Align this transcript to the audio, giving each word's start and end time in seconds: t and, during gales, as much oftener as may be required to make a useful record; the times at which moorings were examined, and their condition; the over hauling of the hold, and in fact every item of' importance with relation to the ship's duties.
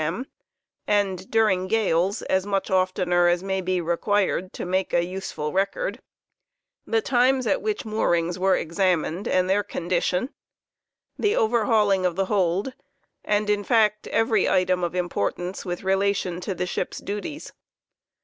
t 0.07 0.25
and, 0.87 1.29
during 1.29 1.67
gales, 1.67 2.23
as 2.23 2.43
much 2.43 2.71
oftener 2.71 3.27
as 3.27 3.43
may 3.43 3.61
be 3.61 3.79
required 3.79 4.51
to 4.51 4.65
make 4.65 4.93
a 4.95 5.05
useful 5.05 5.53
record; 5.53 5.99
the 6.87 7.03
times 7.03 7.45
at 7.45 7.61
which 7.61 7.85
moorings 7.85 8.39
were 8.39 8.55
examined, 8.55 9.27
and 9.27 9.47
their 9.47 9.61
condition; 9.61 10.33
the 11.19 11.35
over 11.35 11.65
hauling 11.65 12.03
of 12.03 12.15
the 12.15 12.25
hold, 12.25 12.73
and 13.23 13.47
in 13.47 13.63
fact 13.63 14.07
every 14.07 14.49
item 14.49 14.83
of' 14.83 14.95
importance 14.95 15.65
with 15.65 15.83
relation 15.83 16.41
to 16.41 16.55
the 16.55 16.65
ship's 16.65 16.97
duties. 16.97 17.53